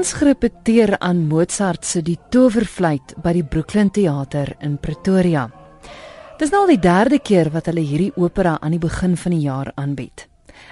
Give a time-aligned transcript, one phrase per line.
[0.00, 5.42] tans gerepeteer aan Mozart se Die Towerfluit by die Brooklyn Theater in Pretoria.
[6.40, 9.42] Dis nou al die derde keer wat hulle hierdie opera aan die begin van die
[9.44, 10.24] jaar aanbied.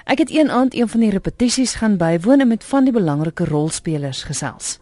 [0.09, 4.25] Ek het een aand een van die repetisies gaan bywoon met van die belangrike rolspelers
[4.31, 4.79] gesels.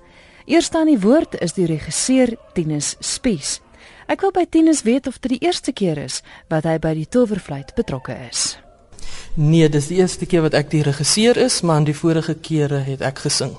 [0.47, 3.58] Eerste aan die woord is die regisseur Tinus Spies.
[4.06, 7.11] Ek wil by Tinus weet of dit die eerste keer is wat hy by die
[7.11, 8.61] Towerfluit betrokke is.
[9.34, 12.84] Nee, dis die eerste keer wat ek die regisseur is, maar aan die vorige kere
[12.86, 13.58] het ek gesing.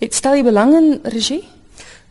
[0.00, 1.42] Het stel jy belang in regie?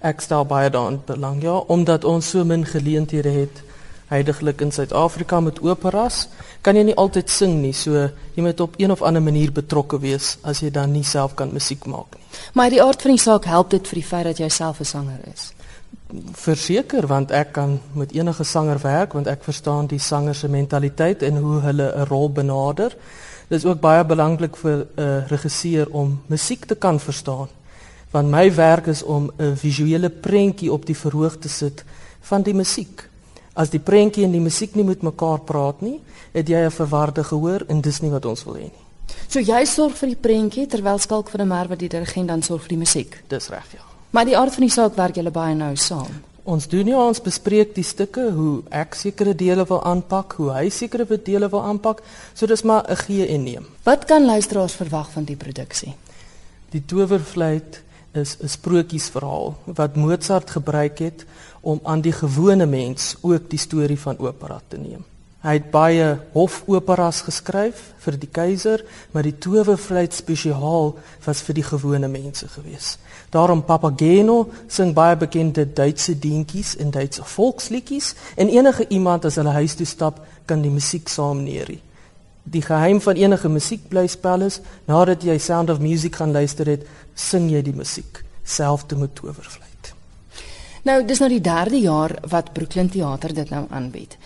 [0.05, 3.63] Ek stel baie daarin belang, ja, omdat ons so min geleenthede het
[4.11, 6.27] heidaglik in Suid-Afrika met operas,
[6.61, 8.03] kan jy nie altyd sing nie, so
[8.35, 11.49] jy moet op een of ander manier betrokke wees as jy dan nie self kan
[11.53, 12.29] musiek maak nie.
[12.53, 14.85] Maar die aard van die saak help dit vir die feit dat jy self 'n
[14.85, 15.51] sanger is.
[16.33, 21.23] Verseker, want ek kan met enige sanger werk want ek verstaan die sanger se mentaliteit
[21.23, 22.95] en hoe hulle 'n rol benader.
[23.49, 27.49] Dit is ook baie belangrik vir 'n uh, regisseur om musiek te kan verstaan
[28.11, 31.83] want my werk is om 'n visuele prentjie op die verhoog te sit
[32.21, 33.09] van die musiek.
[33.53, 35.99] As die prentjie en die musiek nie met mekaar praat nie,
[36.31, 38.85] het jy 'n verwarde gehoor en dis nie wat ons wil hê nie.
[39.27, 42.61] So jy sorg vir die prentjie terwyl Skalk van der Merwe die dirigent dan sorg
[42.61, 43.23] vir die musiek.
[43.27, 43.83] Dis reg, ja.
[44.09, 46.23] Maar die aard van die saak werk julle baie nou saam.
[46.49, 50.69] Ons doen nie ons bespreek die stukke hoe ek sekere dele wil aanpak, hoe hy
[50.69, 52.01] sekere dele wil aanpak,
[52.33, 53.65] so dis maar 'n gee en neem.
[53.83, 55.95] Wat kan luisteraars verwag van die produksie?
[56.71, 57.81] Die towerfluit
[58.11, 61.25] is 'n sprokiesverhaal wat Mozart gebruik het
[61.61, 65.05] om aan die gewone mens ook die storie van opera te neem.
[65.39, 68.81] Hy het baie hofoperas geskryf vir die keiser,
[69.11, 72.97] maar die towerfluit spesiaal was vir die gewone mense gewees.
[73.31, 79.55] Daarom Papageno sing baie bekende Duitse deentjies en Duitse volksliedjies en enige iemand as hulle
[79.55, 81.79] huis toe stap, kan die musiek saam neerie.
[82.49, 87.49] Die geheim van enige musiekblyspel is nadat jy Sound of Music gaan luister het, sing
[87.51, 89.93] jy die musiek self te moet towerfluit.
[90.87, 94.17] Nou, dis nou die derde jaar wat Brooklyn Theater dit nou aanbied.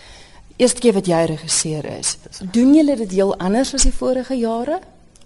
[0.56, 2.16] Eerste keer wat jy regisseur is.
[2.54, 4.78] Doen julle dit heel anders as die vorige jare?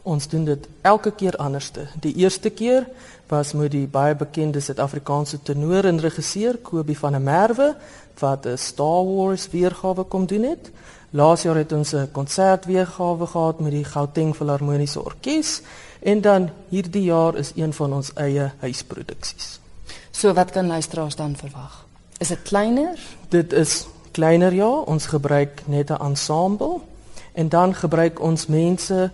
[0.03, 1.87] Ons doen dit elke keer anderste.
[2.01, 2.87] Die eerste keer
[3.27, 7.77] was met die baie bekende Suid-Afrikaanse tenor en regisseur Kobie van der Merwe
[8.19, 10.71] wat 'n Star Wars weergawe kom doen het.
[11.11, 15.63] Laas jaar het ons 'n konsert weergawe gehad met die Gauteng Filharmoniese Orkees
[16.01, 19.61] En dan hierdie jaar is een van ons eie huisproduksies.
[20.11, 21.87] So wat kan luisteraars dan verwag?
[22.19, 22.99] Is dit kleiner?
[23.29, 26.81] Dit is kleiner ja, ons gebruik net 'n ensemble
[27.33, 29.11] en dan gebruik ons mense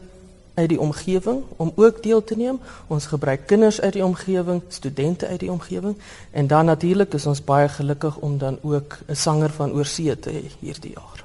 [0.54, 2.60] uit die omgewing om ook deel te neem.
[2.86, 5.96] Ons gebruik kinders uit die omgewing, studente uit die omgewing
[6.30, 10.30] en dan natuurlik is ons baie gelukkig om dan ook 'n sanger van oorsee te
[10.30, 11.24] hê hierdie jaar.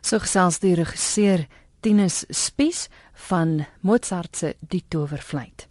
[0.00, 1.46] So gesels die regisseur
[1.80, 5.66] Tinus Spies van Mozart se Die Towerfluit.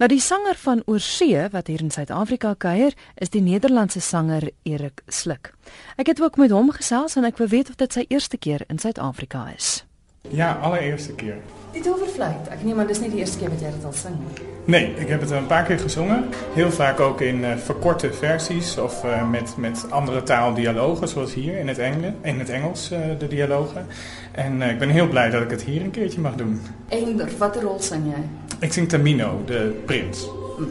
[0.00, 5.02] Nou die sanger van Oorsee wat hier in Suid-Afrika kuier, is die Nederlandse sanger Erik
[5.06, 5.52] Sluk.
[5.96, 8.64] Ek het ook met hom gesels en ek wou weet of dit sy eerste keer
[8.68, 9.82] in Suid-Afrika is.
[10.28, 11.36] Ja, allereerste keer.
[11.72, 12.48] Die Toverfluit.
[12.50, 14.48] Ek neem aan dis nie die eerste keer wat jy dit al nie.
[14.64, 16.28] Nee, ik heb het een paar keer gezongen.
[16.54, 21.58] Heel vaak ook in uh, verkorte versies of uh, met, met andere taaldialogen, zoals hier
[21.58, 23.86] in het, Engel, in het Engels, uh, de dialogen.
[24.32, 26.60] En ik ben heel blij dat ik het hier een keertje mag doen.
[26.88, 28.24] En wat rol zing jij?
[28.58, 30.28] Ik zing Tamino, de prins.
[30.56, 30.62] Hm.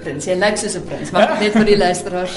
[0.00, 2.36] Prins, jy lyk soos 'n prins, maar net vir die luisteraars.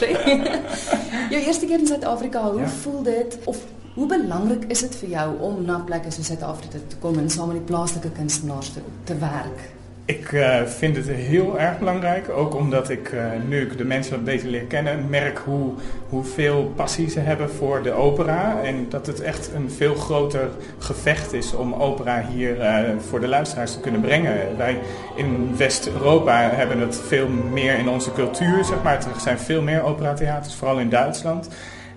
[1.31, 2.67] Jou eerste keer in Suid-Afrika, hoe ja.
[2.67, 3.57] voel dit of
[3.95, 7.47] Hoe belangrik is dit vir jou om na plekke soos Suid-Afrika te kom en saam
[7.47, 9.62] met die plaaslike kunstenaars te, te werk?
[10.06, 14.12] Ik uh, vind het heel erg belangrijk, ook omdat ik uh, nu ik de mensen
[14.15, 15.71] wat beter leer kennen, merk hoe,
[16.09, 18.62] hoeveel passie ze hebben voor de opera.
[18.63, 20.50] En dat het echt een veel groter
[20.80, 24.57] gevecht is om opera hier uh, voor de luisteraars te kunnen brengen.
[24.57, 24.80] Wij
[25.15, 28.95] in West-Europa hebben het veel meer in onze cultuur, zeg maar.
[28.95, 31.50] Er zijn veel meer operatheaters, vooral in Duitsland.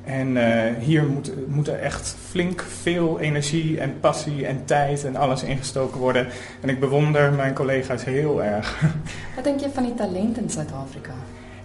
[0.08, 5.16] En uh, hier moet, moet er echt flink veel energie en passie en tijd en
[5.16, 6.26] alles ingestoken worden.
[6.60, 8.80] En ik bewonder mijn collega's heel erg.
[9.34, 11.12] Wat denk je van die talent in Zuid-Afrika?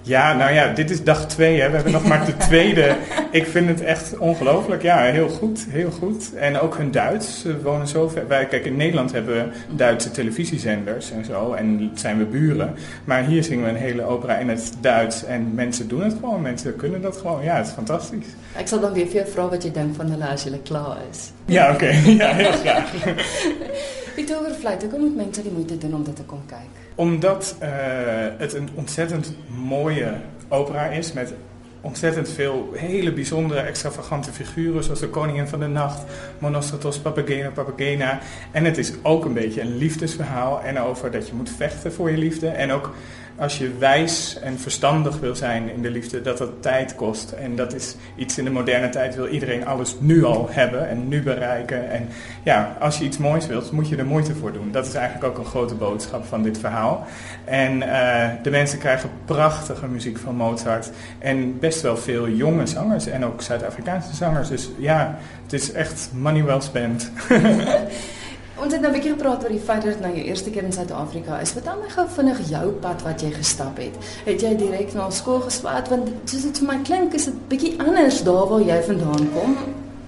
[0.06, 1.62] Ja, nou ja, dit is dag twee.
[1.62, 1.70] Hè.
[1.70, 2.96] We hebben nog maar de tweede.
[3.32, 4.82] Ik vind het echt ongelooflijk.
[4.82, 6.34] Ja, heel goed, heel goed.
[6.36, 7.42] En ook hun Duits.
[7.42, 8.28] Ze wonen zo ver.
[8.28, 11.54] Wij, kijk, in Nederland hebben we Duitse televisiezenders en zo.
[11.54, 12.76] En zijn we buren.
[13.04, 15.26] Maar hier zingen we een hele opera in het Duits.
[15.26, 16.42] En mensen doen het gewoon.
[16.42, 17.44] Mensen kunnen dat gewoon.
[17.44, 18.28] Ja, het is fantastisch.
[18.58, 21.32] Ik zal dan weer veel vragen wat je denkt van de je klaar is.
[21.46, 21.92] Ja, oké.
[22.24, 22.92] Ja, heel graag.
[24.14, 26.68] Victor Overvluit, hoe moet mensen die moeite doen om dit te komen kijken?
[26.96, 27.70] Omdat uh,
[28.38, 30.14] het een ontzettend mooie
[30.48, 31.34] opera is met
[31.82, 36.04] ontzettend veel hele bijzondere, extravagante figuren, zoals de Koningin van de Nacht,
[36.40, 38.20] Monostratos, Papagena, Papagena.
[38.52, 42.12] En het is ook een beetje een liefdesverhaal en over dat je moet vechten voor
[42.12, 42.48] je liefde.
[42.48, 42.94] En ook
[43.38, 47.32] als je wijs en verstandig wil zijn in de liefde, dat dat tijd kost.
[47.32, 51.08] En dat is iets in de moderne tijd, wil iedereen alles nu al hebben en
[51.08, 51.90] nu bereiken.
[51.90, 52.08] En
[52.44, 54.72] ja, als je iets moois wilt, moet je er moeite voor doen.
[54.72, 57.06] Dat is eigenlijk ook een grote boodschap van dit verhaal.
[57.46, 60.92] En uh, de mensen krijgen prachtige muziek van Mozart.
[61.20, 64.50] En best wel veel jonge zangers en ook Zuid-Afrikaanse zangers.
[64.50, 67.12] Dus ja, het is echt money well spent.
[68.64, 71.40] Ons het nou 'n bietjie gepraat oor die feit dat nou eerste keer in Suid-Afrika
[71.40, 71.54] is.
[71.54, 73.96] Dan my gou vinnig jou pad wat jy gestap het.
[74.26, 77.74] Het jy direk na skool geswaat want soos dit vir my klink is dit bietjie
[77.78, 79.58] anders daar waar jy vandaan kom?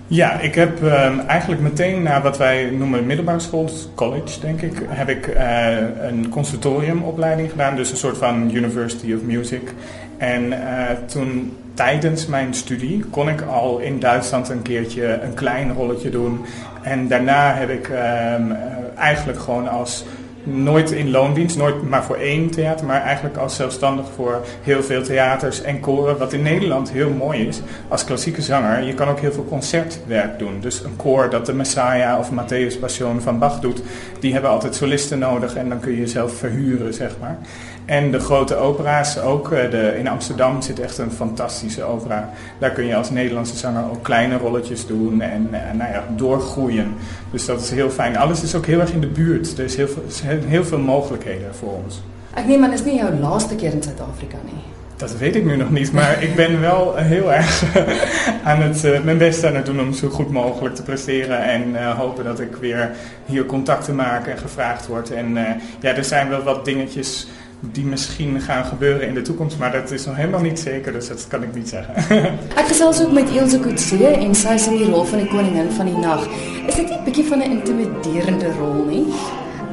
[0.07, 4.61] Ja, ik heb um, eigenlijk meteen na wat wij noemen middelbare school, dus college denk
[4.61, 9.73] ik, heb ik uh, een conservatoriumopleiding gedaan, dus een soort van University of Music.
[10.17, 15.73] En uh, toen tijdens mijn studie kon ik al in Duitsland een keertje een klein
[15.73, 16.45] rolletje doen.
[16.81, 18.57] En daarna heb ik um,
[18.95, 20.05] eigenlijk gewoon als
[20.45, 25.03] nooit in loondienst, nooit maar voor één theater, maar eigenlijk als zelfstandig voor heel veel
[25.03, 26.17] theaters en koren.
[26.17, 30.39] Wat in Nederland heel mooi is, als klassieke zanger, je kan ook heel veel concertwerk
[30.39, 30.59] doen.
[30.59, 33.81] Dus een koor dat de Messiah of Matthäus Passion van Bach doet,
[34.19, 37.37] die hebben altijd solisten nodig en dan kun je jezelf verhuren, zeg maar.
[37.85, 42.29] En de grote opera's, ook eh, de, in Amsterdam zit echt een fantastische opera.
[42.59, 46.93] Daar kun je als Nederlandse zanger ook kleine rolletjes doen en, eh, nou ja, doorgroeien.
[47.31, 48.17] Dus dat is heel fijn.
[48.17, 49.57] Alles is ook heel erg in de buurt.
[49.57, 50.03] Er is heel veel,
[50.43, 52.01] heel veel mogelijkheden voor ons.
[52.35, 54.63] Ik neem aan, is niet jouw laatste keer in Zuid-Afrika, nee?
[54.97, 57.63] Dat weet ik nu nog niet, maar ik ben wel heel erg
[58.43, 61.43] aan het, uh, mijn best aan het doen om zo goed mogelijk te presteren.
[61.43, 62.91] En uh, hopen dat ik weer
[63.25, 65.11] hier contacten maak en gevraagd word.
[65.11, 65.41] En uh,
[65.79, 67.27] ja, er zijn wel wat dingetjes
[67.59, 71.07] die misschien gaan gebeuren in de toekomst, maar dat is nog helemaal niet zeker, dus
[71.07, 71.95] dat kan ik niet zeggen.
[72.59, 75.85] Ek gesels ook met Ilse Kutse en sy sing die rol van die koningin van
[75.85, 76.27] die nag.
[76.67, 79.05] Is dit nie 'n bietjie van 'n intimiderende rol nie?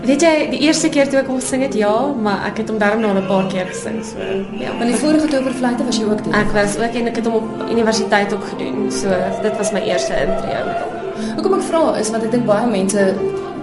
[0.03, 1.93] Weet jy, die eerste keer toe ek hom gesing het, ja,
[2.25, 4.05] maar ek het hom daarom nog 'n paar keer gesing.
[4.05, 4.19] So,
[4.59, 6.35] ja, want die vorige toverfluite was jy ook doen.
[6.35, 8.91] Ek was ook en ek het hom op universiteit ook gedoen.
[8.91, 9.09] So,
[9.43, 11.35] dit was my eerste intree met hom.
[11.35, 13.15] Hoekom ek vra is want ek dink baie mense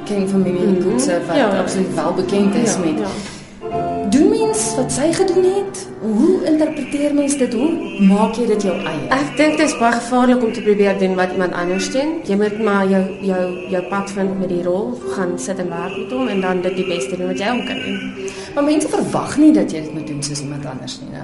[0.05, 0.91] ken familie mm -hmm.
[0.91, 3.38] Kutse wat ja, absoluut wel bekend is ja, met ja
[4.59, 5.87] mens wat sy gedoen het?
[6.01, 7.53] Hoe interpreteer mens dit?
[7.53, 9.05] Hoe maak jy dit jou eie?
[9.15, 12.11] Ek dink dit is baie gevaarlik om te probeer doen wat iemand anders doen.
[12.27, 15.95] Jy moet maar jou jou jou pad vind met die rol, gaan sit en werk
[15.95, 18.27] met hom en dan dit die beste doen wat jy hom kan doen.
[18.55, 21.23] Maar mense verwag nie dat jy dit moet doen soos iemand anders nie, né?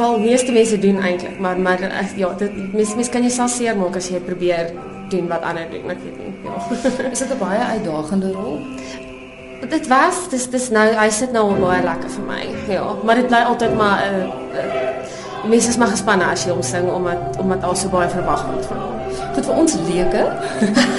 [0.00, 4.00] Val meeste mense doen eintlik, maar maar ja, dit mens mens kan jouself seer maak
[4.00, 4.72] as jy probeer
[5.12, 6.32] doen wat ander doen, ek weet nie.
[6.46, 6.56] Ja.
[7.12, 8.62] is dit 'n baie uitdagende rol?
[9.60, 12.42] Dit was dis dis nou hy sit nou al baie lekker vir my.
[12.68, 16.50] Ja, maar dit bly altyd maar 'n uh, uh, mense is maar gespanne as jy
[16.50, 18.94] hom sing omdat omdat al so baie verwag word van hom.
[19.34, 20.22] Goed vir ons leuke.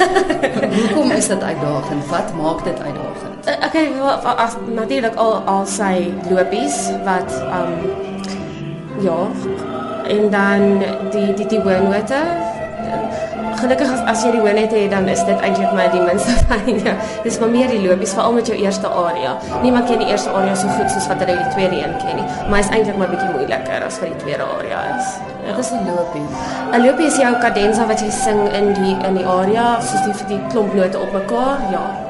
[0.78, 2.08] Hoekom is dit uitdagend?
[2.10, 3.48] Wat maak dit uitdagend?
[3.48, 3.86] Uh, okay,
[4.36, 7.74] as natuurlik al al sy lopies wat um
[9.00, 9.20] ja,
[10.08, 12.22] en dan die die die woorde
[13.60, 16.82] gelukkig as, as jy die hoon het, dan is dit eintlik maar die minste fyn.
[16.86, 16.96] Ja.
[17.24, 19.38] Dis maar meer die lopies, veral met jou eerste aria.
[19.62, 22.28] Niemand ken die eerste aria so goed soos wat hulle die tweede een ken nie,
[22.50, 25.16] maar is eintlik maar bietjie moeiliker as vir die tweede aria is.
[25.46, 25.56] Ja.
[25.56, 26.26] Wat is 'n lopie?
[26.74, 30.36] 'n Lopie is jou kadensa wat jy sing in die in die aria, soos die
[30.36, 31.58] die klomp note op mekaar.
[31.72, 32.07] Ja.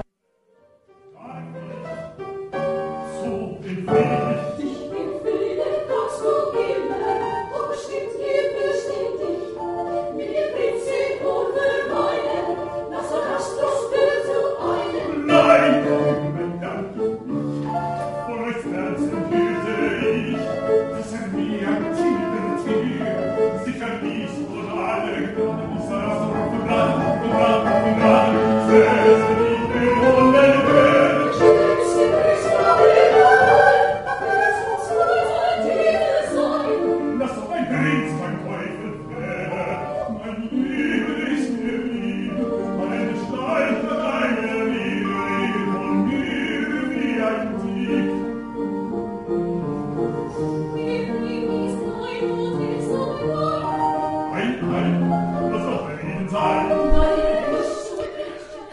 [29.07, 29.46] Hallelujah.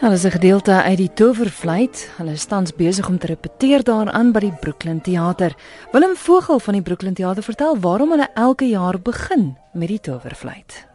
[0.05, 2.09] Hulle is 'n gedeelte uit die Towervliet.
[2.17, 5.55] Hulle is tans besig om te repeteer daaraan by die Brooklyn Theater.
[5.91, 10.85] Willem Vogel van die Brooklyn Theater vertel waarom hulle elke jaar begin met die Towervliet.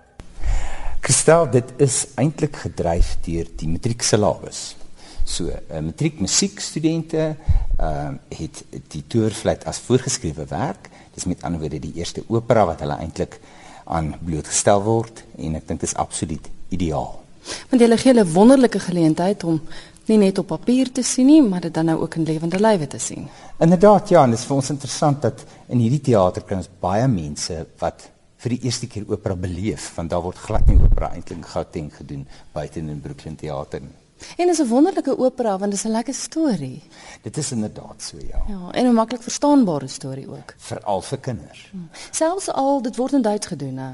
[1.01, 4.77] Kristel, dit is eintlik gedryf deur die matrieksyllabus.
[5.25, 7.37] So, 'n uh, matriek musiekstudente
[7.79, 10.89] ehm uh, het die Towervliet as voorgeskrewe werk.
[11.15, 13.41] Dis met ander woorde die eerste opera wat hulle eintlik
[13.85, 17.20] aan blootgestel word en ek dink dit is absoluut ideaal.
[17.71, 19.61] Want hulle gee 'n wonderlike geleentheid om
[20.07, 22.87] nie net op papier te sien nie, maar dit dan nou ook in lewende lywe
[22.87, 23.29] te sien.
[23.59, 27.09] Inderdaad, ja, en dit is vir ons interessant dat in hierdie teater kan ons baie
[27.09, 31.39] mense wat vir die eerste keer opera beleef, want daar word glad nie opera eintlik
[31.39, 33.97] in Gauteng gedoen buite in Brooklyn Theater nie.
[34.37, 36.83] En dit is 'n wonderlike opera want dit is 'n lekker storie.
[37.23, 38.43] Dit is inderdaad so, ja.
[38.49, 40.55] Ja, en 'n maklik verstaanbare storie ook.
[40.57, 41.69] Veral vir kinders.
[41.71, 41.89] Hmm.
[42.11, 43.91] Selfs al dit word in Duits gedoen, hè.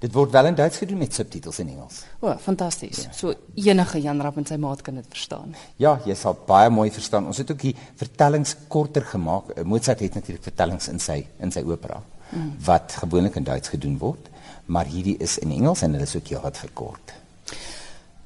[0.00, 2.02] Dit word wel in Duits gedoen met subtitels in Engels.
[2.20, 3.02] O, oh, fantasties.
[3.04, 3.12] Ja.
[3.12, 5.54] So enige Jan Rapp en sy maat kan dit verstaan.
[5.76, 7.26] Ja, jy sal baie mooi verstaan.
[7.26, 9.54] Ons het ook die vertellings korter gemaak.
[9.54, 12.52] Eh, Mozart het natuurlik vertellings in sy in sy opera mm.
[12.64, 14.30] wat gewoonlik in Duits gedoen word,
[14.66, 17.14] maar hierdie is in Engels en hulle is ook heelwat verkort.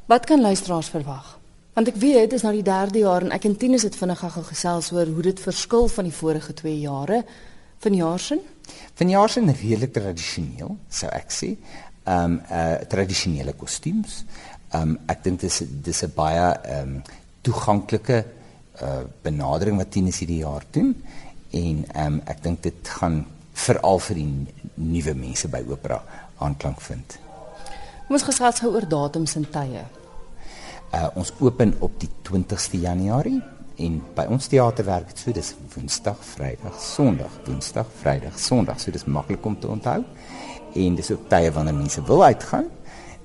[0.09, 1.35] Wat kan luisteraars verwag?
[1.77, 4.19] Want ek weet dit is nou die 3de jaar en ek en Tinus het vinnig
[4.19, 7.23] gou gesels oor hoe dit verskil van die vorige 2 jare
[7.85, 8.41] van jaarsin.
[8.99, 11.55] Van jaarsin redelik tradisioneel, sou ek sê.
[12.09, 14.25] Ehm um, uh tradisionele kostuums.
[14.73, 17.03] Ehm um, ek dink dis dis 'n baie ehm um,
[17.43, 18.25] toeganklike
[18.83, 20.95] uh benadering wat Tinus hierdie jaar doen
[21.51, 24.29] en ehm um, ek dink dit gaan veral vir die
[24.75, 26.03] nuwe mense by opera
[26.39, 27.19] aanklank vind.
[28.09, 29.85] Ons gesels gou oor datums en tye.
[30.93, 33.43] Uh, ons open op die 20ste Januarie
[33.79, 38.81] en by ons teater werk dit so dis Woensdag, Vrydag, Sondag, Woensdag, Vrydag, Sondag.
[38.83, 40.05] So dis maklik om te onthou.
[40.75, 42.67] En dis ook tye wanneer mense wil uitgaan.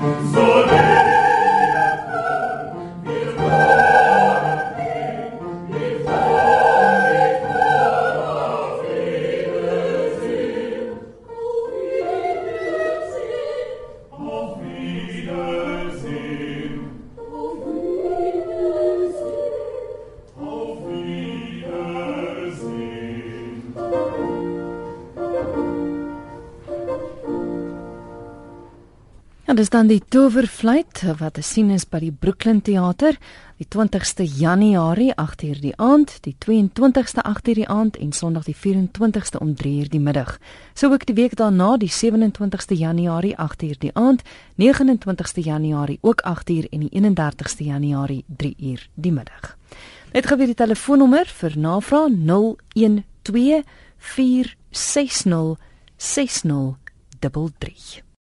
[0.03, 0.62] So
[29.53, 33.19] Ja, dis dan die Towervliet wat te sien is by die Brooklyn Theater
[33.61, 39.37] die 20ste Januarie 8uur die aand, die 22ste 8uur die aand en Sondag die 24ste
[39.45, 40.41] om 3uur die middag.
[40.73, 44.25] Sou ook die week daarna die 27ste Januarie 8uur die aand,
[44.57, 49.59] 29ste Januarie ook 8uur en die 31ste Januarie 3uur die middag.
[50.15, 53.69] Net gou weer die telefoonnommer vir navraag 012
[53.99, 55.61] 460
[55.99, 58.12] 6033.